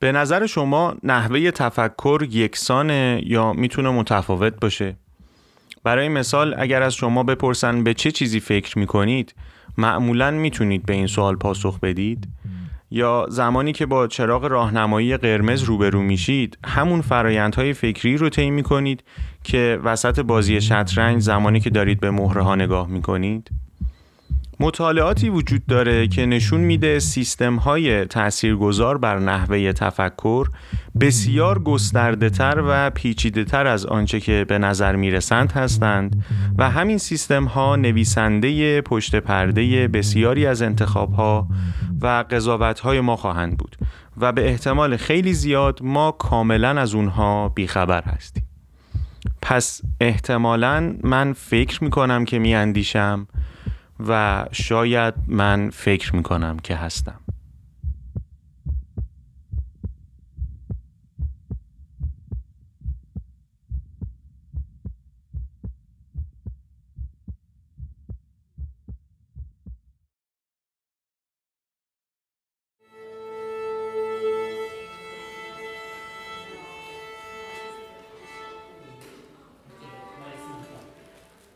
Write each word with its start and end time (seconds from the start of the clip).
به 0.00 0.12
نظر 0.12 0.46
شما 0.46 0.94
نحوه 1.02 1.50
تفکر 1.50 2.26
یکسانه 2.30 3.22
یا 3.26 3.52
می‌تونه 3.52 3.90
متفاوت 3.90 4.60
باشه؟ 4.60 4.96
برای 5.84 6.08
مثال 6.08 6.54
اگر 6.58 6.82
از 6.82 6.94
شما 6.94 7.22
بپرسن 7.22 7.84
به 7.84 7.94
چه 7.94 8.10
چیزی 8.10 8.40
فکر 8.40 8.78
می‌کنید 8.78 9.34
معمولا 9.78 10.30
می‌تونید 10.30 10.86
به 10.86 10.92
این 10.92 11.06
سوال 11.06 11.36
پاسخ 11.36 11.80
بدید؟ 11.80 12.28
یا 12.90 13.26
زمانی 13.28 13.72
که 13.72 13.86
با 13.86 14.06
چراغ 14.06 14.44
راهنمایی 14.44 15.16
قرمز 15.16 15.62
روبرو 15.62 16.02
میشید 16.02 16.58
همون 16.64 17.00
فرایندهای 17.00 17.72
فکری 17.72 18.16
رو 18.16 18.28
طی 18.28 18.50
می‌کنید 18.50 19.04
که 19.44 19.80
وسط 19.84 20.20
بازی 20.20 20.60
شطرنج 20.60 21.22
زمانی 21.22 21.60
که 21.60 21.70
دارید 21.70 22.00
به 22.00 22.10
مهره 22.10 22.42
ها 22.42 22.54
نگاه 22.54 22.88
می‌کنید؟ 22.88 23.50
مطالعاتی 24.60 25.28
وجود 25.28 25.66
داره 25.66 26.08
که 26.08 26.26
نشون 26.26 26.60
میده 26.60 26.98
سیستم 26.98 27.56
های 27.56 28.04
تاثیرگذار 28.04 28.98
بر 28.98 29.18
نحوه 29.18 29.72
تفکر 29.72 30.48
بسیار 31.00 31.58
گسترده 31.58 32.30
تر 32.30 32.62
و 32.66 32.90
پیچیده 32.90 33.44
تر 33.44 33.66
از 33.66 33.86
آنچه 33.86 34.20
که 34.20 34.44
به 34.48 34.58
نظر 34.58 34.96
می‌رسند 34.96 35.52
هستند 35.52 36.24
و 36.58 36.70
همین 36.70 36.98
سیستم 36.98 37.44
ها 37.44 37.76
نویسنده 37.76 38.80
پشت 38.80 39.16
پرده 39.16 39.88
بسیاری 39.88 40.46
از 40.46 40.62
انتخاب 40.62 41.12
ها 41.12 41.48
و 42.00 42.24
قضاوت 42.30 42.80
های 42.80 43.00
ما 43.00 43.16
خواهند 43.16 43.58
بود 43.58 43.76
و 44.16 44.32
به 44.32 44.48
احتمال 44.48 44.96
خیلی 44.96 45.32
زیاد 45.32 45.78
ما 45.82 46.12
کاملا 46.12 46.80
از 46.80 46.94
اونها 46.94 47.48
بیخبر 47.48 48.02
هستیم. 48.02 48.42
پس 49.42 49.80
احتمالا 50.00 50.94
من 51.02 51.32
فکر 51.32 51.84
می‌کنم 51.84 52.24
که 52.24 52.38
میاندیشم 52.38 53.26
و 54.08 54.44
شاید 54.52 55.14
من 55.26 55.70
فکر 55.70 56.16
می‌کنم 56.16 56.58
که 56.58 56.76
هستم. 56.76 57.20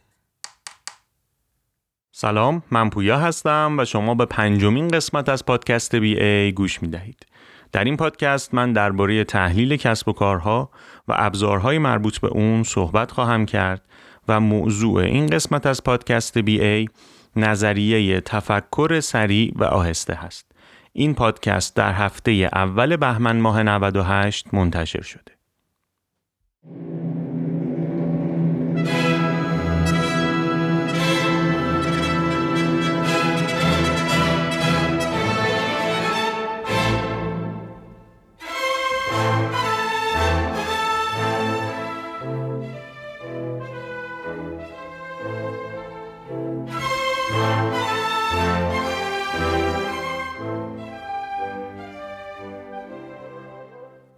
سلام 2.23 2.63
من 2.71 2.91
پویا 2.91 3.19
هستم 3.19 3.75
و 3.79 3.85
شما 3.85 4.15
به 4.15 4.27
پنجمین 4.27 4.89
قسمت 4.89 5.29
از 5.29 5.47
پادکست 5.47 5.97
بی 5.97 6.21
ای 6.21 6.53
گوش 6.53 6.83
می 6.83 6.89
دهید. 6.89 7.27
در 7.73 7.85
این 7.85 7.97
پادکست 7.97 8.55
من 8.55 8.73
درباره 8.73 9.25
تحلیل 9.25 9.77
کسب 9.77 10.09
و 10.09 10.13
کارها 10.13 10.71
و 11.09 11.15
ابزارهای 11.17 11.79
مربوط 11.79 12.19
به 12.19 12.29
اون 12.29 12.63
صحبت 12.63 13.11
خواهم 13.11 13.47
کرد 13.47 13.83
و 14.29 14.41
موضوع 14.41 15.03
این 15.03 15.27
قسمت 15.27 15.67
از 15.67 15.85
پادکست 15.85 16.39
بی 16.39 16.61
ای 16.61 16.89
نظریه 17.37 18.21
تفکر 18.21 19.01
سریع 19.01 19.53
و 19.57 19.65
آهسته 19.65 20.15
هست. 20.15 20.53
این 20.93 21.15
پادکست 21.15 21.77
در 21.77 21.93
هفته 21.93 22.33
اول 22.53 22.97
بهمن 22.97 23.41
ماه 23.41 23.63
98 23.63 24.55
منتشر 24.55 25.03
شده. 25.03 25.33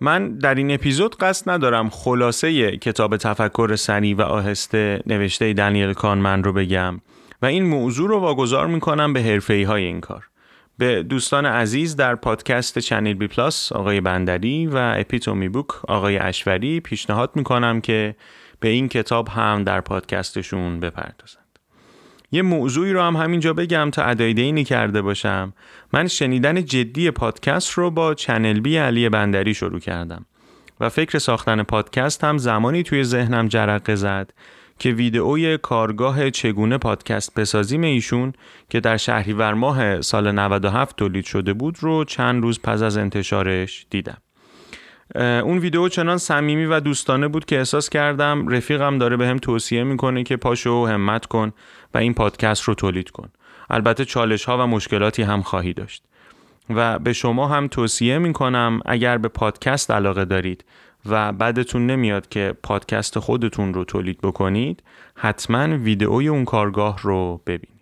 من 0.04 0.38
در 0.38 0.54
این 0.54 0.70
اپیزود 0.70 1.16
قصد 1.16 1.50
ندارم 1.50 1.90
خلاصه 1.90 2.76
کتاب 2.76 3.16
تفکر 3.16 3.76
سریع 3.76 4.16
و 4.16 4.22
آهسته 4.22 5.02
نوشته 5.06 5.52
دنیل 5.52 5.92
کانمن 5.92 6.44
رو 6.44 6.52
بگم 6.52 7.00
و 7.42 7.46
این 7.46 7.64
موضوع 7.64 8.08
رو 8.08 8.18
واگذار 8.18 8.66
می‌کنم 8.66 9.12
به 9.12 9.22
حرفه 9.22 9.57
ای 9.57 9.66
های 9.66 9.84
این 9.84 10.00
کار. 10.00 10.28
به 10.78 11.02
دوستان 11.02 11.46
عزیز 11.46 11.96
در 11.96 12.14
پادکست 12.14 12.78
Channel 12.78 13.12
B 13.12 13.26
Plus 13.26 13.72
آقای 13.72 14.00
بندری 14.00 14.66
و 14.66 14.94
Epitome 14.96 15.48
Book 15.48 15.84
آقای 15.88 16.18
اشوری 16.18 16.80
پیشنهاد 16.80 17.30
می‌کنم 17.34 17.80
که 17.80 18.16
به 18.60 18.68
این 18.68 18.88
کتاب 18.88 19.28
هم 19.28 19.64
در 19.64 19.80
پادکستشون 19.80 20.80
بپردازن. 20.80 21.43
یه 22.32 22.42
موضوعی 22.42 22.92
رو 22.92 23.02
هم 23.02 23.16
همینجا 23.16 23.52
بگم 23.52 23.90
تا 23.90 24.02
ادای 24.02 24.27
دین 24.27 24.64
کرده 24.64 25.02
باشم. 25.02 25.52
من 25.92 26.08
شنیدن 26.08 26.64
جدی 26.64 27.10
پادکست 27.10 27.70
رو 27.70 27.90
با 27.90 28.14
چنل 28.14 28.60
بی 28.60 28.76
علی 28.76 29.08
بندری 29.08 29.54
شروع 29.54 29.80
کردم 29.80 30.26
و 30.80 30.88
فکر 30.88 31.18
ساختن 31.18 31.62
پادکست 31.62 32.24
هم 32.24 32.38
زمانی 32.38 32.82
توی 32.82 33.04
ذهنم 33.04 33.48
جرقه 33.48 33.94
زد 33.94 34.30
که 34.78 34.90
ویدئوی 34.90 35.58
کارگاه 35.58 36.30
چگونه 36.30 36.78
پادکست 36.78 37.34
بسازیم 37.34 37.82
ایشون 37.82 38.32
که 38.70 38.80
در 38.80 38.96
شهریور 38.96 39.54
ماه 39.54 40.00
سال 40.00 40.32
97 40.32 40.96
تولید 40.96 41.24
شده 41.24 41.52
بود 41.52 41.76
رو 41.80 42.04
چند 42.04 42.42
روز 42.42 42.60
پس 42.62 42.82
از 42.82 42.96
انتشارش 42.96 43.86
دیدم. 43.90 44.16
اون 45.16 45.58
ویدیو 45.58 45.88
چنان 45.88 46.18
صمیمی 46.18 46.64
و 46.64 46.80
دوستانه 46.80 47.28
بود 47.28 47.44
که 47.44 47.58
احساس 47.58 47.88
کردم 47.88 48.48
رفیقم 48.48 48.98
داره 48.98 49.16
به 49.16 49.26
هم 49.26 49.38
توصیه 49.38 49.84
می‌کنه 49.84 50.22
که 50.22 50.36
پاشو 50.36 50.86
همت 50.86 51.26
کن. 51.26 51.52
و 51.94 51.98
این 51.98 52.14
پادکست 52.14 52.62
رو 52.62 52.74
تولید 52.74 53.10
کن. 53.10 53.28
البته 53.70 54.04
چالش 54.04 54.44
ها 54.44 54.58
و 54.58 54.66
مشکلاتی 54.66 55.22
هم 55.22 55.42
خواهی 55.42 55.72
داشت. 55.72 56.02
و 56.70 56.98
به 56.98 57.12
شما 57.12 57.48
هم 57.48 57.68
توصیه 57.68 58.18
می‌کنم 58.18 58.80
اگر 58.86 59.18
به 59.18 59.28
پادکست 59.28 59.90
علاقه 59.90 60.24
دارید 60.24 60.64
و 61.06 61.32
بعدتون 61.32 61.86
نمیاد 61.86 62.28
که 62.28 62.54
پادکست 62.62 63.18
خودتون 63.18 63.74
رو 63.74 63.84
تولید 63.84 64.20
بکنید 64.20 64.82
حتما 65.14 65.76
ویدئوی 65.76 66.28
اون 66.28 66.44
کارگاه 66.44 66.98
رو 67.02 67.40
ببینید 67.46 67.73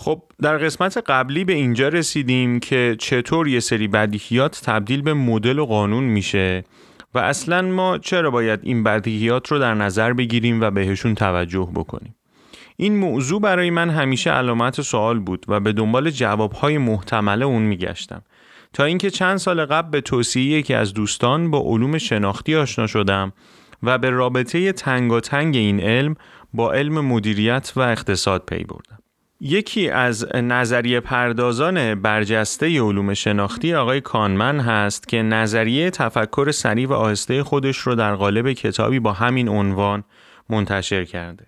خب 0.00 0.22
در 0.42 0.58
قسمت 0.58 0.96
قبلی 1.06 1.44
به 1.44 1.52
اینجا 1.52 1.88
رسیدیم 1.88 2.60
که 2.60 2.96
چطور 2.98 3.48
یه 3.48 3.60
سری 3.60 3.88
بدیهیات 3.88 4.60
تبدیل 4.64 5.02
به 5.02 5.14
مدل 5.14 5.58
و 5.58 5.66
قانون 5.66 6.04
میشه 6.04 6.64
و 7.14 7.18
اصلا 7.18 7.62
ما 7.62 7.98
چرا 7.98 8.30
باید 8.30 8.60
این 8.62 8.82
بدیهیات 8.82 9.52
رو 9.52 9.58
در 9.58 9.74
نظر 9.74 10.12
بگیریم 10.12 10.60
و 10.60 10.70
بهشون 10.70 11.14
توجه 11.14 11.68
بکنیم. 11.74 12.14
این 12.76 12.96
موضوع 12.96 13.40
برای 13.40 13.70
من 13.70 13.90
همیشه 13.90 14.30
علامت 14.30 14.80
سوال 14.80 15.18
بود 15.18 15.44
و 15.48 15.60
به 15.60 15.72
دنبال 15.72 16.10
جوابهای 16.10 16.78
محتمل 16.78 17.42
اون 17.42 17.62
میگشتم. 17.62 18.22
تا 18.72 18.84
اینکه 18.84 19.10
چند 19.10 19.36
سال 19.36 19.64
قبل 19.64 19.90
به 19.90 20.00
توصیه 20.00 20.58
یکی 20.58 20.74
از 20.74 20.94
دوستان 20.94 21.50
با 21.50 21.60
علوم 21.60 21.98
شناختی 21.98 22.54
آشنا 22.54 22.86
شدم 22.86 23.32
و 23.82 23.98
به 23.98 24.10
رابطه 24.10 24.72
تنگاتنگ 24.72 25.56
این 25.56 25.80
علم 25.80 26.14
با 26.54 26.72
علم 26.72 27.00
مدیریت 27.00 27.72
و 27.76 27.80
اقتصاد 27.80 28.44
پی 28.46 28.64
بردم. 28.64 28.98
یکی 29.40 29.88
از 29.88 30.26
نظریه 30.34 31.00
پردازان 31.00 31.94
برجسته 31.94 32.80
علوم 32.80 33.14
شناختی 33.14 33.74
آقای 33.74 34.00
کانمن 34.00 34.60
هست 34.60 35.08
که 35.08 35.22
نظریه 35.22 35.90
تفکر 35.90 36.50
سریع 36.50 36.88
و 36.88 36.92
آهسته 36.92 37.42
خودش 37.42 37.78
رو 37.78 37.94
در 37.94 38.14
قالب 38.14 38.52
کتابی 38.52 39.00
با 39.00 39.12
همین 39.12 39.48
عنوان 39.48 40.04
منتشر 40.48 41.04
کرده. 41.04 41.46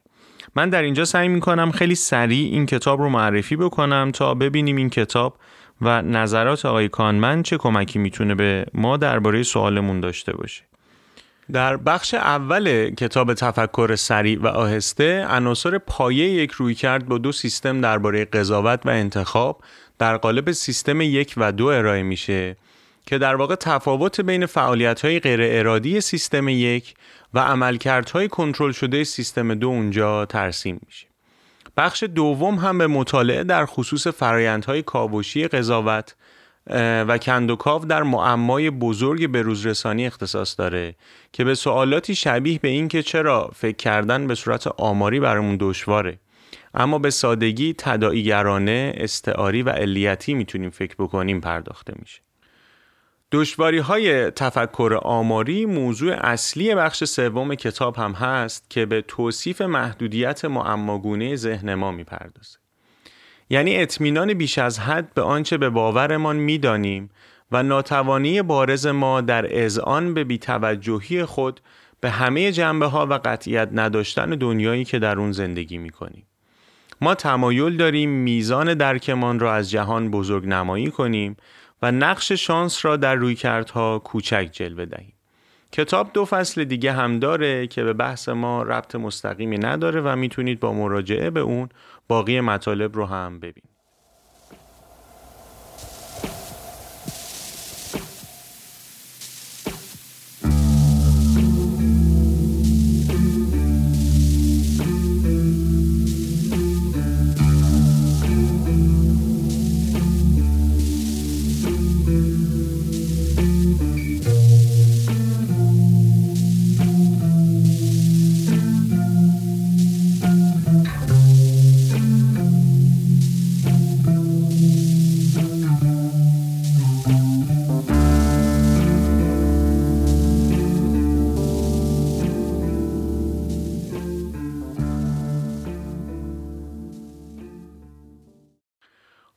من 0.56 0.70
در 0.70 0.82
اینجا 0.82 1.04
سعی 1.04 1.28
می 1.28 1.40
کنم 1.40 1.70
خیلی 1.70 1.94
سریع 1.94 2.52
این 2.52 2.66
کتاب 2.66 3.00
رو 3.00 3.08
معرفی 3.08 3.56
بکنم 3.56 4.10
تا 4.14 4.34
ببینیم 4.34 4.76
این 4.76 4.90
کتاب 4.90 5.38
و 5.80 6.02
نظرات 6.02 6.66
آقای 6.66 6.88
کانمن 6.88 7.42
چه 7.42 7.58
کمکی 7.58 7.98
می‌تونه 7.98 8.34
به 8.34 8.66
ما 8.74 8.96
درباره 8.96 9.42
سوالمون 9.42 10.00
داشته 10.00 10.32
باشه. 10.32 10.69
در 11.52 11.76
بخش 11.76 12.14
اول 12.14 12.90
کتاب 12.90 13.34
تفکر 13.34 13.96
سریع 13.96 14.38
و 14.40 14.46
آهسته 14.46 15.26
عناصر 15.28 15.78
پایه 15.78 16.30
یک 16.30 16.50
روی 16.50 16.74
کرد 16.74 17.08
با 17.08 17.18
دو 17.18 17.32
سیستم 17.32 17.80
درباره 17.80 18.24
قضاوت 18.24 18.86
و 18.86 18.88
انتخاب 18.88 19.62
در 19.98 20.16
قالب 20.16 20.52
سیستم 20.52 21.00
یک 21.00 21.34
و 21.36 21.52
دو 21.52 21.66
ارائه 21.66 22.02
میشه 22.02 22.56
که 23.06 23.18
در 23.18 23.36
واقع 23.36 23.54
تفاوت 23.54 24.20
بین 24.20 24.46
فعالیت 24.46 25.04
های 25.04 25.20
غیر 25.20 25.40
ارادی 25.42 26.00
سیستم 26.00 26.48
یک 26.48 26.94
و 27.34 27.38
عملکردهای 27.38 28.28
کنترل 28.28 28.72
شده 28.72 29.04
سیستم 29.04 29.54
دو 29.54 29.68
اونجا 29.68 30.26
ترسیم 30.26 30.80
میشه. 30.86 31.06
بخش 31.76 32.02
دوم 32.02 32.54
هم 32.54 32.78
به 32.78 32.86
مطالعه 32.86 33.44
در 33.44 33.66
خصوص 33.66 34.06
فرایندهای 34.06 34.82
کاوشی 34.82 35.48
قضاوت 35.48 36.14
و 37.08 37.18
کندوکاو 37.18 37.84
در 37.84 38.02
معمای 38.02 38.70
بزرگ 38.70 39.26
بروزرسانی 39.26 40.06
اختصاص 40.06 40.58
داره 40.58 40.94
که 41.32 41.44
به 41.44 41.54
سوالاتی 41.54 42.14
شبیه 42.14 42.58
به 42.58 42.68
این 42.68 42.88
که 42.88 43.02
چرا 43.02 43.50
فکر 43.54 43.76
کردن 43.76 44.26
به 44.26 44.34
صورت 44.34 44.66
آماری 44.66 45.20
برامون 45.20 45.56
دشواره 45.60 46.18
اما 46.74 46.98
به 46.98 47.10
سادگی 47.10 47.74
تداعیگرانه، 47.78 48.92
استعاری 48.96 49.62
و 49.62 49.70
علیتی 49.70 50.34
می‌تونیم 50.34 50.70
فکر 50.70 50.94
بکنیم 50.98 51.40
پرداخته 51.40 51.92
میشه. 51.98 52.20
دشواری 53.32 53.78
های 53.78 54.30
تفکر 54.30 54.98
آماری 55.02 55.66
موضوع 55.66 56.12
اصلی 56.12 56.74
بخش 56.74 57.04
سوم 57.04 57.54
کتاب 57.54 57.96
هم 57.96 58.12
هست 58.12 58.70
که 58.70 58.86
به 58.86 59.02
توصیف 59.02 59.60
محدودیت 59.60 60.44
معماگونه 60.44 61.36
ذهن 61.36 61.74
ما 61.74 61.90
می‌پردازه. 61.90 62.59
یعنی 63.50 63.76
اطمینان 63.76 64.34
بیش 64.34 64.58
از 64.58 64.78
حد 64.78 65.14
به 65.14 65.22
آنچه 65.22 65.58
به 65.58 65.70
باورمان 65.70 66.36
می‌دانیم 66.36 67.10
و 67.52 67.62
ناتوانی 67.62 68.42
بارز 68.42 68.86
ما 68.86 69.20
در 69.20 69.64
اذعان 69.64 70.14
به 70.14 70.24
بیتوجهی 70.24 71.24
خود 71.24 71.60
به 72.00 72.10
همه 72.10 72.52
جنبه 72.52 72.86
ها 72.86 73.06
و 73.06 73.12
قطعیت 73.24 73.68
نداشتن 73.72 74.30
دنیایی 74.30 74.84
که 74.84 74.98
در 74.98 75.18
اون 75.18 75.32
زندگی 75.32 75.78
می 75.78 75.90
کنیم. 75.90 76.26
ما 77.00 77.14
تمایل 77.14 77.76
داریم 77.76 78.10
میزان 78.10 78.74
درکمان 78.74 79.38
را 79.38 79.54
از 79.54 79.70
جهان 79.70 80.10
بزرگ 80.10 80.46
نمایی 80.46 80.90
کنیم 80.90 81.36
و 81.82 81.92
نقش 81.92 82.32
شانس 82.32 82.84
را 82.84 82.96
در 82.96 83.14
رویکردها 83.14 83.98
کوچک 83.98 84.48
جلوه 84.52 84.84
دهیم. 84.84 85.12
کتاب 85.72 86.12
دو 86.12 86.24
فصل 86.24 86.64
دیگه 86.64 86.92
هم 86.92 87.18
داره 87.18 87.66
که 87.66 87.84
به 87.84 87.92
بحث 87.92 88.28
ما 88.28 88.62
ربط 88.62 88.94
مستقیمی 88.94 89.58
نداره 89.58 90.00
و 90.00 90.16
می‌تونید 90.16 90.60
با 90.60 90.72
مراجعه 90.72 91.30
به 91.30 91.40
اون 91.40 91.68
باقی 92.08 92.40
مطالب 92.40 92.96
رو 92.96 93.06
هم 93.06 93.40
ببینید. 93.40 93.69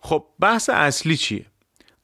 خب 0.05 0.25
بحث 0.39 0.69
اصلی 0.69 1.17
چیه؟ 1.17 1.45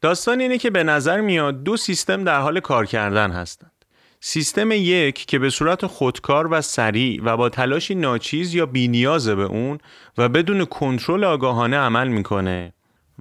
داستان 0.01 0.39
اینه 0.39 0.57
که 0.57 0.69
به 0.69 0.83
نظر 0.83 1.21
میاد 1.21 1.63
دو 1.63 1.77
سیستم 1.77 2.23
در 2.23 2.41
حال 2.41 2.59
کار 2.59 2.85
کردن 2.85 3.31
هستند. 3.31 3.71
سیستم 4.19 4.71
یک 4.71 5.25
که 5.25 5.39
به 5.39 5.49
صورت 5.49 5.85
خودکار 5.85 6.47
و 6.53 6.61
سریع 6.61 7.21
و 7.23 7.37
با 7.37 7.49
تلاشی 7.49 7.95
ناچیز 7.95 8.55
یا 8.55 8.65
بینیازه 8.65 9.35
به 9.35 9.43
اون 9.43 9.77
و 10.17 10.29
بدون 10.29 10.65
کنترل 10.65 11.23
آگاهانه 11.23 11.77
عمل 11.77 12.07
می‌کنه 12.07 12.73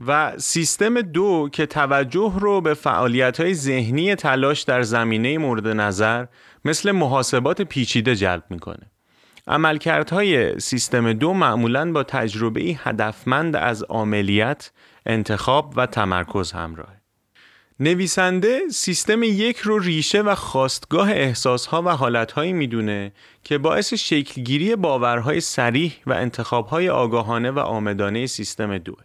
و 0.06 0.38
سیستم 0.38 1.00
دو 1.00 1.48
که 1.52 1.66
توجه 1.66 2.34
رو 2.38 2.60
به 2.60 2.74
فعالیت 2.74 3.40
های 3.40 3.54
ذهنی 3.54 4.14
تلاش 4.14 4.62
در 4.62 4.82
زمینه 4.82 5.38
مورد 5.38 5.68
نظر 5.68 6.26
مثل 6.64 6.90
محاسبات 6.90 7.62
پیچیده 7.62 8.16
جلب 8.16 8.44
می‌کنه. 8.50 8.90
عملکردهای 9.48 10.60
سیستم 10.60 11.12
دو 11.12 11.32
معمولا 11.32 11.92
با 11.92 12.02
تجربه 12.02 12.60
هدفمند 12.60 13.56
از 13.56 13.84
عملیت، 13.88 14.70
انتخاب 15.06 15.74
و 15.76 15.86
تمرکز 15.86 16.52
همراه. 16.52 16.98
نویسنده 17.80 18.60
سیستم 18.70 19.22
یک 19.22 19.58
رو 19.58 19.78
ریشه 19.78 20.22
و 20.22 20.34
خواستگاه 20.34 21.10
احساسها 21.10 21.82
و 21.82 21.88
حالتهایی 21.88 22.52
می‌دونه 22.52 23.12
که 23.44 23.58
باعث 23.58 23.94
شکلگیری 23.94 24.76
باورهای 24.76 25.40
سریح 25.40 25.92
و 26.06 26.12
انتخابهای 26.12 26.88
آگاهانه 26.88 27.50
و 27.50 27.58
آمدانه 27.58 28.26
سیستم 28.26 28.78
دو. 28.78 28.96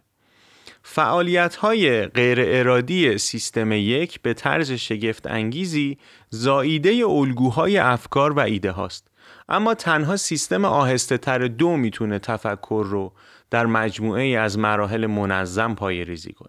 فعالیت 0.82 1.56
های 1.56 2.06
غیر 2.06 2.38
ارادی 2.40 3.18
سیستم 3.18 3.72
یک 3.72 4.22
به 4.22 4.34
طرز 4.34 4.72
شگفت 4.72 5.26
انگیزی 5.26 5.98
زاییده 6.30 7.06
الگوهای 7.06 7.78
افکار 7.78 8.32
و 8.32 8.40
ایده 8.40 8.70
هاست 8.70 9.13
اما 9.48 9.74
تنها 9.74 10.16
سیستم 10.16 10.64
آهسته 10.64 11.18
تر 11.18 11.38
دو 11.38 11.76
می‌تونه 11.76 12.18
تفکر 12.18 12.86
رو 12.88 13.12
در 13.50 13.66
مجموعه 13.66 14.38
از 14.38 14.58
مراحل 14.58 15.06
منظم 15.06 15.74
پای 15.74 16.04
ریزی 16.04 16.32
کنه. 16.32 16.48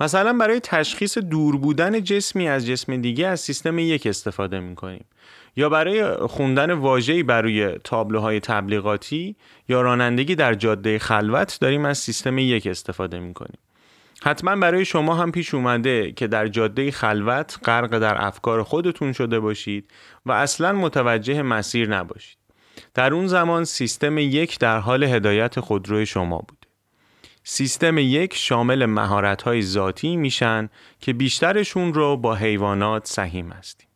مثلا 0.00 0.32
برای 0.32 0.60
تشخیص 0.60 1.18
دور 1.18 1.56
بودن 1.56 2.02
جسمی 2.02 2.48
از 2.48 2.66
جسم 2.66 2.96
دیگه 2.96 3.26
از 3.26 3.40
سیستم 3.40 3.78
یک 3.78 4.06
استفاده 4.06 4.60
می‌کنیم 4.60 5.04
یا 5.56 5.68
برای 5.68 6.16
خوندن 6.16 6.70
واژه‌ای 6.70 7.22
برای 7.22 7.78
تابلوهای 7.78 8.40
تبلیغاتی 8.40 9.36
یا 9.68 9.80
رانندگی 9.80 10.34
در 10.34 10.54
جاده 10.54 10.98
خلوت 10.98 11.58
داریم 11.60 11.84
از 11.84 11.98
سیستم 11.98 12.38
یک 12.38 12.66
استفاده 12.66 13.20
می‌کنیم. 13.20 13.58
حتما 14.26 14.56
برای 14.56 14.84
شما 14.84 15.14
هم 15.14 15.32
پیش 15.32 15.54
اومده 15.54 16.12
که 16.12 16.26
در 16.26 16.48
جاده 16.48 16.90
خلوت 16.90 17.58
غرق 17.64 17.98
در 17.98 18.26
افکار 18.26 18.62
خودتون 18.62 19.12
شده 19.12 19.40
باشید 19.40 19.90
و 20.26 20.32
اصلا 20.32 20.72
متوجه 20.72 21.42
مسیر 21.42 21.88
نباشید. 21.88 22.38
در 22.94 23.14
اون 23.14 23.26
زمان 23.26 23.64
سیستم 23.64 24.18
یک 24.18 24.58
در 24.58 24.78
حال 24.78 25.04
هدایت 25.04 25.60
خودروی 25.60 26.06
شما 26.06 26.38
بود. 26.38 26.66
سیستم 27.44 27.98
یک 27.98 28.34
شامل 28.34 28.86
مهارت‌های 28.86 29.62
ذاتی 29.62 30.16
میشن 30.16 30.68
که 31.00 31.12
بیشترشون 31.12 31.94
رو 31.94 32.16
با 32.16 32.34
حیوانات 32.34 33.06
سهیم 33.06 33.52
هستیم. 33.52 33.88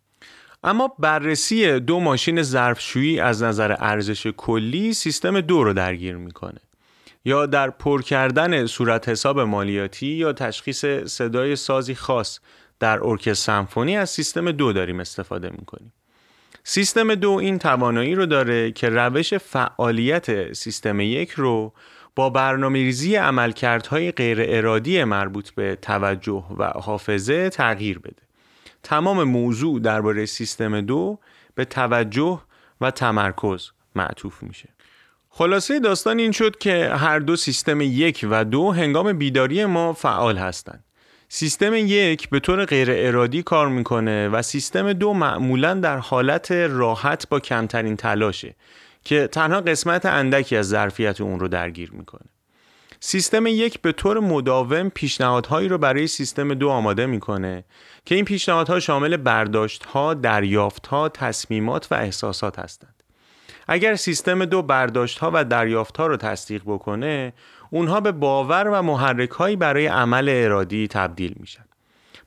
اما 0.65 0.95
بررسی 0.99 1.81
دو 1.81 2.01
ماشین 2.01 2.43
ظرفشویی 2.43 3.21
از 3.21 3.43
نظر 3.43 3.77
ارزش 3.79 4.27
کلی 4.27 4.93
سیستم 4.93 5.41
دو 5.41 5.65
رو 5.65 5.73
درگیر 5.73 6.17
می‌کنه. 6.17 6.61
یا 7.25 7.47
در 7.47 7.71
پر 7.71 8.03
کردن 8.03 8.67
صورت 8.67 9.09
حساب 9.09 9.41
مالیاتی 9.41 10.07
یا 10.07 10.33
تشخیص 10.33 10.85
صدای 10.87 11.57
سازی 11.57 11.95
خاص 11.95 12.41
در 12.81 13.05
ارکستر 13.05 13.35
سمفونی 13.35 13.97
از 13.97 14.11
سیستم 14.11 14.53
دو 14.53 14.73
داریم 14.73 15.01
استفاده 15.01 15.51
می‌کنیم. 15.51 15.93
سیستم 16.65 17.15
دو 17.15 17.31
این 17.31 17.59
توانایی 17.59 18.15
رو 18.15 18.27
داره 18.27 18.73
که 18.73 18.89
روش 18.89 19.35
فعالیت 19.35 20.53
سیستم 20.53 21.01
یک 21.01 21.31
رو 21.31 21.73
با 22.17 22.31
برنامه 22.31 22.79
ریزی 22.79 23.17
عملکردهای 23.17 24.13
غیر 24.13 24.39
ارادی 24.41 25.05
مربوط 25.05 25.51
به 25.51 25.79
توجه 25.83 26.45
و 26.59 26.65
حافظه 26.65 27.51
تغییر 27.51 27.99
بده. 27.99 28.23
تمام 28.83 29.25
موضوع 29.25 29.81
درباره 29.81 30.27
سیستم 30.27 30.81
دو 30.81 31.19
به 31.55 31.65
توجه 31.65 32.41
و 32.81 32.91
تمرکز 32.91 33.71
معطوف 33.95 34.43
میشه. 34.43 34.69
خلاصه 35.33 35.81
داستان 35.81 36.19
این 36.19 36.33
شد 36.33 36.59
که 36.59 36.89
هر 36.95 37.19
دو 37.19 37.37
سیستم 37.37 37.81
یک 37.81 38.27
و 38.31 38.45
دو 38.45 38.73
هنگام 38.73 39.13
بیداری 39.13 39.65
ما 39.65 39.93
فعال 39.93 40.37
هستند. 40.37 40.85
سیستم 41.29 41.75
یک 41.75 42.29
به 42.29 42.41
طور 42.41 42.65
غیر 42.65 42.89
ارادی 42.91 43.43
کار 43.43 43.69
می‌کنه 43.69 44.29
و 44.29 44.43
سیستم 44.43 44.93
دو 44.93 45.13
معمولا 45.13 45.75
در 45.75 45.99
حالت 45.99 46.53
راحت 46.53 47.29
با 47.29 47.41
کمترین 47.41 47.97
تلاشه 47.97 48.57
که 49.05 49.27
تنها 49.27 49.61
قسمت 49.61 50.07
اندکی 50.07 50.57
از 50.57 50.69
ظرفیت 50.69 51.21
اون 51.21 51.41
رو 51.41 51.49
درگیر 51.49 51.91
می‌کنه. 51.93 52.29
سیستم 53.01 53.47
یک 53.47 53.81
به 53.81 53.93
طور 53.93 54.21
مداوم 54.21 54.89
پیشنهادهایی 54.89 55.69
رو 55.69 55.79
برای 55.79 56.07
سیستم 56.07 56.55
دو 56.55 56.69
آماده 56.69 57.07
می‌کنه 57.07 57.65
که 58.05 58.15
این 58.15 58.25
پیشنهادها 58.25 58.81
شامل 58.81 59.17
برداشتها، 59.17 60.15
دریافتها، 60.15 61.09
تصمیمات 61.09 61.89
و 61.91 61.95
احساسات 61.95 62.59
هستند. 62.59 63.00
اگر 63.69 63.95
سیستم 63.95 64.45
دو 64.45 64.63
برداشت 64.63 65.19
ها 65.19 65.31
و 65.35 65.45
دریافت 65.45 65.97
ها 65.97 66.07
رو 66.07 66.17
تصدیق 66.17 66.63
بکنه 66.67 67.33
اونها 67.71 68.01
به 68.01 68.13
باور 68.13 68.69
و 68.69 68.83
محرک 68.83 69.31
هایی 69.31 69.57
برای 69.57 69.87
عمل 69.87 70.29
ارادی 70.29 70.89
تبدیل 70.89 71.35
میشن. 71.41 71.65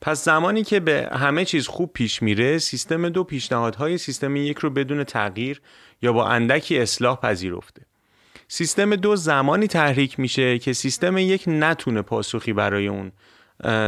پس 0.01 0.23
زمانی 0.23 0.63
که 0.63 0.79
به 0.79 1.09
همه 1.11 1.45
چیز 1.45 1.67
خوب 1.67 1.93
پیش 1.93 2.23
میره 2.23 2.57
سیستم 2.57 3.09
دو 3.09 3.23
پیشنهادهای 3.23 3.97
سیستم 3.97 4.35
یک 4.35 4.57
رو 4.57 4.69
بدون 4.69 5.03
تغییر 5.03 5.61
یا 6.01 6.13
با 6.13 6.27
اندکی 6.27 6.79
اصلاح 6.79 7.19
پذیرفته. 7.19 7.81
سیستم 8.47 8.95
دو 8.95 9.15
زمانی 9.15 9.67
تحریک 9.67 10.19
میشه 10.19 10.59
که 10.59 10.73
سیستم 10.73 11.17
یک 11.17 11.43
نتونه 11.47 12.01
پاسخی 12.01 12.53
برای 12.53 12.87
اون 12.87 13.11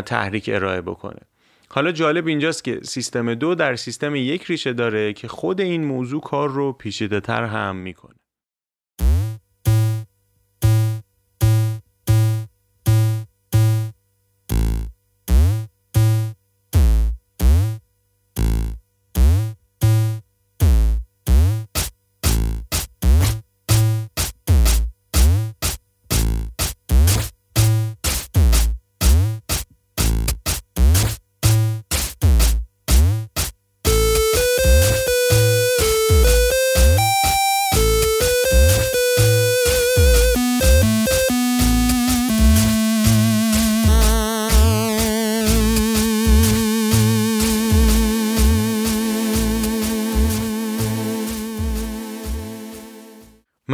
تحریک 0.01 0.49
ارائه 0.53 0.81
بکنه. 0.81 1.21
حالا 1.69 1.91
جالب 1.91 2.27
اینجاست 2.27 2.63
که 2.63 2.79
سیستم 2.83 3.33
دو 3.33 3.55
در 3.55 3.75
سیستم 3.75 4.15
یک 4.15 4.43
ریشه 4.43 4.73
داره 4.73 5.13
که 5.13 5.27
خود 5.27 5.61
این 5.61 5.85
موضوع 5.85 6.21
کار 6.21 6.49
رو 6.49 6.73
پیشیده 6.73 7.19
تر 7.19 7.43
هم 7.43 7.75
می‌کنه. 7.75 8.15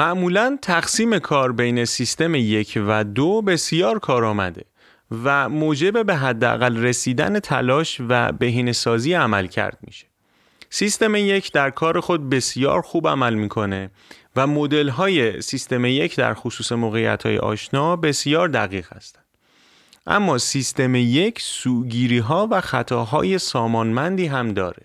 معمولا 0.02 0.58
تقسیم 0.62 1.20
کار 1.20 1.52
بین 1.52 1.86
سیستم 1.86 2.36
یک 2.36 2.80
و 2.88 3.04
دو 3.04 3.42
بسیار 3.42 4.00
کار 4.00 4.26
آمده 4.26 4.66
و 5.24 5.50
موجب 5.50 6.06
به 6.06 6.16
حداقل 6.16 6.78
رسیدن 6.78 7.40
تلاش 7.40 8.02
و 8.10 8.32
بهینه‌سازی 8.32 9.14
عمل 9.14 9.48
کرد 9.48 9.78
میشه. 9.82 10.08
سیستم 10.70 11.16
یک 11.16 11.52
در 11.52 11.70
کار 11.70 12.00
خود 12.00 12.30
بسیار 12.30 12.82
خوب 12.82 13.08
عمل 13.08 13.34
می‌کنه 13.34 13.90
و 14.36 14.48
مدل 14.48 14.90
های 14.90 15.42
سیستم 15.42 15.86
یک 15.86 16.16
در 16.16 16.34
خصوص 16.34 16.72
موقعیت 16.72 17.26
های 17.26 17.38
آشنا 17.38 17.96
بسیار 17.96 18.48
دقیق 18.48 18.94
هستند. 18.94 19.26
اما 20.08 20.38
سیستم 20.38 20.96
یک 20.96 21.42
سوگیری 21.42 22.20
ها 22.20 22.48
و 22.52 22.62
خطاهای 22.62 23.40
سامانمندی 23.40 24.26
هم 24.26 24.54
داره 24.54 24.84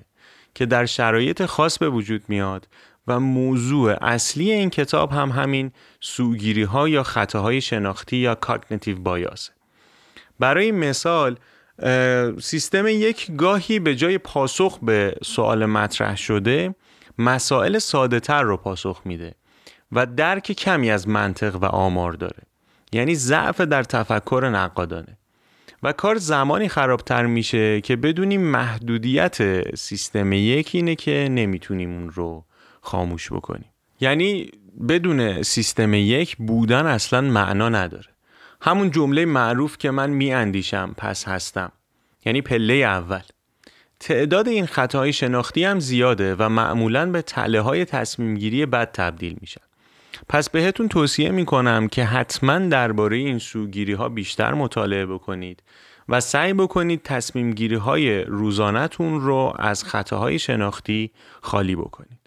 که 0.55 0.67
در 0.67 0.87
شرایط 0.87 1.47
خاص 1.47 1.79
به 1.79 1.89
وجود 1.89 2.23
میاد 2.29 2.69
و 3.09 3.21
موضوع 3.21 4.05
اصلی 4.05 4.53
این 4.53 4.71
کتاب 4.71 5.13
هم 5.13 5.31
همین 5.31 5.73
سوگیری 6.01 6.63
ها 6.63 6.89
یا 6.89 7.03
خطاهای 7.03 7.61
شناختی 7.61 8.17
یا 8.17 8.35
کاگنیتیو 8.35 8.99
بایاس 8.99 9.51
برای 10.39 10.73
مثال 10.73 11.37
سیستم 12.41 12.87
یک 12.87 13.37
گاهی 13.37 13.79
به 13.79 13.95
جای 13.95 14.19
پاسخ 14.19 14.79
به 14.83 15.15
سوال 15.25 15.67
مطرح 15.67 16.17
شده 16.17 16.75
مسائل 17.19 17.79
ساده 17.79 18.21
تر 18.21 18.43
رو 18.43 18.57
پاسخ 18.57 19.03
میده 19.05 19.35
و 19.93 20.07
درک 20.07 20.53
کمی 20.53 20.91
از 20.91 21.09
منطق 21.09 21.57
و 21.57 21.65
آمار 21.65 22.13
داره. 22.13 22.43
یعنی 22.93 23.15
ضعف 23.15 23.61
در 23.61 23.83
تفکر 23.83 24.51
نقادانه. 24.53 25.19
و 25.83 25.93
کار 25.93 26.17
زمانی 26.17 26.69
خرابتر 26.69 27.27
میشه 27.27 27.81
که 27.81 27.97
بدونیم 27.97 28.41
محدودیت 28.41 29.63
سیستم 29.77 30.33
یک 30.33 30.71
اینه 30.73 30.95
که 30.95 31.29
نمی‌تونیم 31.31 31.91
اون 31.93 32.11
رو 32.11 32.45
خاموش 32.87 33.33
بکنیم. 33.33 33.71
یعنی 34.01 34.51
بدون 34.89 35.43
سیستم 35.43 35.95
یک 35.95 36.37
بودن 36.37 36.87
اصلا 36.87 37.21
معنا 37.21 37.69
نداره. 37.69 38.09
همون 38.61 38.91
جمله 38.91 39.25
معروف 39.25 39.79
که 39.79 39.91
من 39.91 40.11
می 40.11 40.33
اندیشم 40.33 40.95
پس 40.97 41.29
هستم. 41.29 41.73
یعنی 42.25 42.43
پله 42.43 42.75
اول. 42.75 43.23
تعداد 44.01 44.49
این 44.49 44.67
خطاهای 44.67 45.13
شناختی 45.13 45.65
هم 45.65 45.81
زیاده 45.81 46.35
و 46.35 46.49
معمولا 46.49 47.11
به 47.11 47.23
تله 47.23 47.61
های 47.61 47.85
تصمیم 47.85 48.35
گیری 48.35 48.67
بد 48.67 48.93
تبدیل 48.93 49.37
میشن. 49.41 49.61
پس 50.29 50.51
بهتون 50.51 50.89
توصیه 50.89 51.31
می 51.31 51.45
کنم 51.45 51.89
که 51.89 52.05
حتما 52.05 52.59
درباره 52.59 53.17
این 53.17 53.39
سوگیری 53.39 53.93
ها 53.93 54.09
بیشتر 54.09 54.55
مطالعه 54.55 55.07
بکنید 55.07 55.63
و 56.09 56.21
سعی 56.21 56.53
بکنید 56.53 57.03
تصمیم 57.03 57.51
گیری 57.51 57.75
های 57.75 58.25
روزانتون 58.25 59.21
رو 59.21 59.55
از 59.59 59.85
خطاهای 59.85 60.39
شناختی 60.39 61.11
خالی 61.43 61.77
بکنید. 61.77 62.26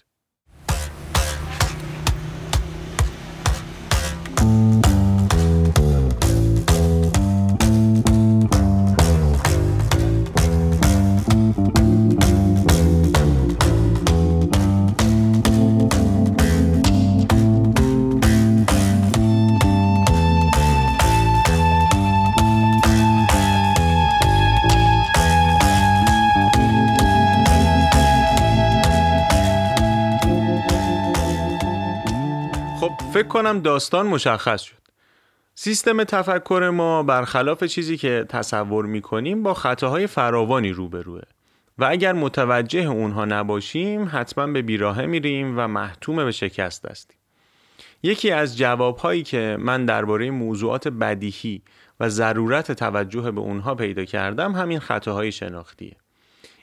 Thank 4.49 4.73
you. 4.73 4.78
فکر 33.19 33.27
کنم 33.27 33.59
داستان 33.59 34.07
مشخص 34.07 34.61
شد. 34.61 34.75
سیستم 35.55 36.03
تفکر 36.03 36.69
ما 36.73 37.03
برخلاف 37.03 37.63
چیزی 37.63 37.97
که 37.97 38.25
تصور 38.29 38.85
می‌کنیم 38.85 39.43
با 39.43 39.53
خطاهای 39.53 40.07
فراوانی 40.07 40.71
روبروه 40.71 41.21
و 41.77 41.85
اگر 41.89 42.13
متوجه 42.13 42.79
اونها 42.79 43.25
نباشیم 43.25 44.09
حتما 44.11 44.47
به 44.47 44.61
بیراهه 44.61 45.05
میریم 45.05 45.59
و 45.59 45.67
محتوم 45.67 46.15
به 46.15 46.31
شکست 46.31 46.85
هستیم. 46.85 47.17
یکی 48.03 48.31
از 48.31 48.57
جوابهایی 48.57 49.23
که 49.23 49.57
من 49.59 49.85
درباره 49.85 50.31
موضوعات 50.31 50.87
بدیهی 50.87 51.61
و 51.99 52.09
ضرورت 52.09 52.71
توجه 52.71 53.31
به 53.31 53.41
اونها 53.41 53.75
پیدا 53.75 54.05
کردم 54.05 54.51
همین 54.55 54.79
خطاهای 54.79 55.31
شناختیه. 55.31 55.95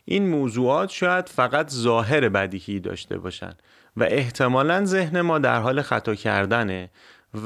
این 0.05 0.29
موضوعات 0.29 0.91
شاید 0.91 1.29
فقط 1.29 1.71
ظاهر 1.71 2.29
بدیهی 2.29 2.81
داشته 2.81 3.19
باشند 3.19 3.63
و 3.97 4.03
احتمالا 4.03 4.85
ذهن 4.85 5.21
ما 5.21 5.39
در 5.39 5.61
حال 5.61 5.83
خطا 5.83 6.15
کردنه 6.15 6.91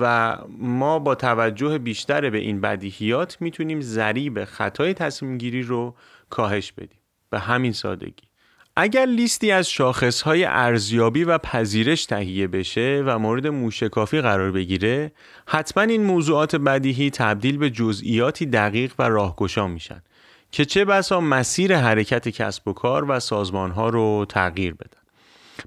و 0.00 0.36
ما 0.58 0.98
با 0.98 1.14
توجه 1.14 1.78
بیشتر 1.78 2.30
به 2.30 2.38
این 2.38 2.60
بدیهیات 2.60 3.36
می‌تونیم 3.40 3.80
ذریب 3.80 4.44
خطای 4.44 4.94
تصمیم 4.94 5.38
گیری 5.38 5.62
رو 5.62 5.94
کاهش 6.30 6.72
بدیم. 6.72 7.00
به 7.30 7.38
همین 7.38 7.72
سادگی. 7.72 8.30
اگر 8.76 9.06
لیستی 9.06 9.50
از 9.50 9.70
شاخصهای 9.70 10.44
ارزیابی 10.44 11.24
و 11.24 11.38
پذیرش 11.38 12.06
تهیه 12.06 12.46
بشه 12.46 13.02
و 13.06 13.18
مورد 13.18 13.46
موشکافی 13.46 14.20
قرار 14.20 14.52
بگیره 14.52 15.12
حتما 15.46 15.82
این 15.82 16.04
موضوعات 16.04 16.56
بدیهی 16.56 17.10
تبدیل 17.10 17.58
به 17.58 17.70
جزئیاتی 17.70 18.46
دقیق 18.46 18.94
و 18.98 19.02
راهگشا 19.02 19.66
میشن 19.66 20.02
که 20.50 20.64
چه 20.64 20.84
بسا 20.84 21.20
مسیر 21.20 21.76
حرکت 21.76 22.28
کسب 22.28 22.68
و 22.68 22.72
کار 22.72 23.10
و 23.10 23.20
سازمانها 23.20 23.88
رو 23.88 24.26
تغییر 24.28 24.74
بدن. 24.74 25.00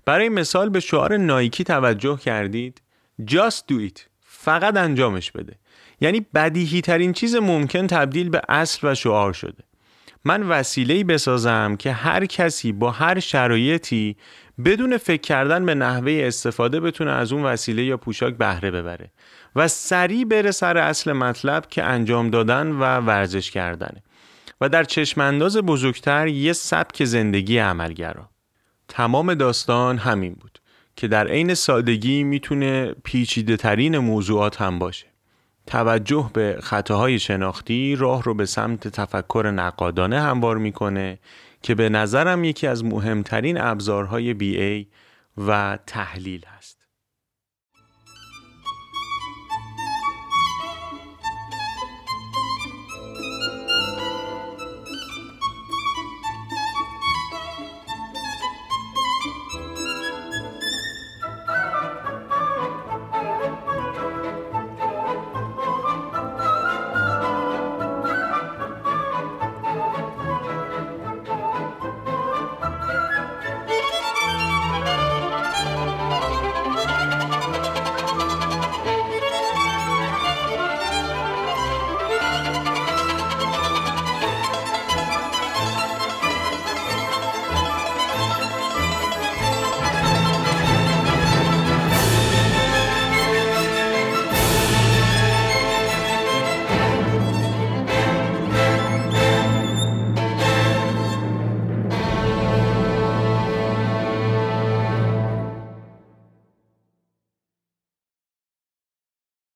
برای 0.05 0.29
مثال 0.29 0.69
به 0.69 0.79
شعار 0.79 1.17
نایکی 1.17 1.63
توجه 1.63 2.17
کردید. 2.17 2.81
Just 3.21 3.71
do 3.71 3.89
it. 3.89 3.99
فقط 4.21 4.77
انجامش 4.77 5.31
بده. 5.31 5.55
یعنی 6.01 6.25
بدیهی 6.33 6.81
ترین 6.81 7.13
چیز 7.13 7.35
ممکن 7.35 7.87
تبدیل 7.87 8.29
به 8.29 8.41
اصل 8.49 8.87
و 8.87 8.95
شعار 8.95 9.33
شده. 9.33 9.63
من 10.25 10.43
وسیله‌ای 10.43 11.03
بسازم 11.03 11.75
که 11.79 11.91
هر 11.91 12.25
کسی 12.25 12.71
با 12.71 12.91
هر 12.91 13.19
شرایطی 13.19 14.15
بدون 14.65 14.97
فکر 14.97 15.21
کردن 15.21 15.65
به 15.65 15.75
نحوه 15.75 16.21
استفاده 16.23 16.79
بتونه 16.79 17.11
از 17.11 17.33
اون 17.33 17.43
وسیله 17.43 17.83
یا 17.83 17.97
پوشاک 17.97 18.35
بهره 18.35 18.71
ببره 18.71 19.11
و 19.55 19.67
سریع 19.67 20.25
بره 20.25 20.51
سر 20.51 20.77
اصل 20.77 21.11
مطلب 21.11 21.65
که 21.69 21.83
انجام 21.83 22.29
دادن 22.29 22.67
و 22.67 22.99
ورزش 22.99 23.51
کردنه 23.51 24.03
و 24.61 24.69
در 24.69 24.83
چشمانداز 24.83 25.57
بزرگتر 25.57 26.27
یه 26.27 26.53
سبک 26.53 27.05
زندگی 27.05 27.57
عملگرا. 27.57 28.32
تمام 28.95 29.33
داستان 29.33 29.97
همین 29.97 30.33
بود 30.33 30.59
که 30.95 31.07
در 31.07 31.27
عین 31.27 31.53
سادگی 31.53 32.23
می‌تونه 32.23 32.95
پیچیده 33.03 33.57
ترین 33.57 33.97
موضوعات 33.97 34.61
هم 34.61 34.79
باشه. 34.79 35.05
توجه 35.67 36.31
به 36.33 36.57
خطاهای 36.61 37.19
شناختی 37.19 37.95
راه 37.95 38.23
رو 38.23 38.33
به 38.33 38.45
سمت 38.45 38.87
تفکر 38.87 39.51
نقادانه 39.55 40.21
هموار 40.21 40.57
می‌کنه 40.57 41.19
که 41.61 41.75
به 41.75 41.89
نظرم 41.89 42.43
یکی 42.43 42.67
از 42.67 42.85
مهمترین 42.85 43.61
ابزارهای 43.61 44.33
بی 44.33 44.61
ای 44.61 44.87
و 45.47 45.79
تحلیل. 45.87 46.45